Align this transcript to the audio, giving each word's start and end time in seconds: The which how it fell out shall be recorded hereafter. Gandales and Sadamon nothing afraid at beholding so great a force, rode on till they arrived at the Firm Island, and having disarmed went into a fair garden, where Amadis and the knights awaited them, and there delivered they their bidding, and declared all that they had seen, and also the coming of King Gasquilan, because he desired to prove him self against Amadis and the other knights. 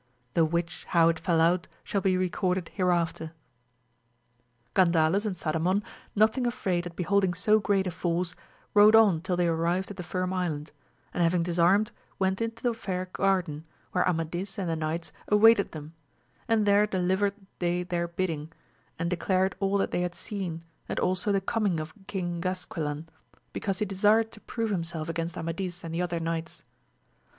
The 0.33 0.43
which 0.45 0.85
how 0.85 1.09
it 1.09 1.19
fell 1.19 1.39
out 1.39 1.67
shall 1.83 2.01
be 2.01 2.17
recorded 2.17 2.71
hereafter. 2.73 3.33
Gandales 4.73 5.27
and 5.27 5.35
Sadamon 5.37 5.83
nothing 6.15 6.47
afraid 6.47 6.87
at 6.87 6.95
beholding 6.95 7.35
so 7.35 7.59
great 7.59 7.85
a 7.85 7.91
force, 7.91 8.33
rode 8.73 8.95
on 8.95 9.21
till 9.21 9.37
they 9.37 9.47
arrived 9.47 9.91
at 9.91 9.97
the 9.97 10.01
Firm 10.01 10.33
Island, 10.33 10.71
and 11.13 11.21
having 11.21 11.43
disarmed 11.43 11.91
went 12.17 12.41
into 12.41 12.67
a 12.67 12.73
fair 12.73 13.09
garden, 13.13 13.63
where 13.91 14.07
Amadis 14.09 14.57
and 14.57 14.67
the 14.67 14.75
knights 14.75 15.11
awaited 15.27 15.71
them, 15.71 15.93
and 16.47 16.65
there 16.65 16.87
delivered 16.87 17.35
they 17.59 17.83
their 17.83 18.07
bidding, 18.07 18.51
and 18.97 19.07
declared 19.07 19.55
all 19.59 19.77
that 19.77 19.91
they 19.91 20.01
had 20.01 20.15
seen, 20.15 20.63
and 20.89 20.99
also 20.99 21.31
the 21.31 21.39
coming 21.41 21.79
of 21.79 21.93
King 22.07 22.41
Gasquilan, 22.41 23.05
because 23.53 23.77
he 23.77 23.85
desired 23.85 24.31
to 24.31 24.39
prove 24.41 24.71
him 24.71 24.83
self 24.83 25.09
against 25.09 25.37
Amadis 25.37 25.83
and 25.83 25.93
the 25.93 26.01
other 26.01 26.19
knights. 26.19 26.63